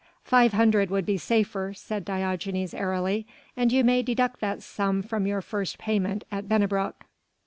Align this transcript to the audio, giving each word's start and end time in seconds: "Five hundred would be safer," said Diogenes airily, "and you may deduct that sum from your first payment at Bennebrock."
"Five 0.23 0.53
hundred 0.53 0.89
would 0.89 1.05
be 1.05 1.19
safer," 1.19 1.75
said 1.75 2.05
Diogenes 2.05 2.73
airily, 2.73 3.27
"and 3.55 3.71
you 3.71 3.83
may 3.83 4.01
deduct 4.01 4.39
that 4.39 4.63
sum 4.63 5.03
from 5.03 5.27
your 5.27 5.43
first 5.43 5.77
payment 5.77 6.23
at 6.31 6.49
Bennebrock." 6.49 7.05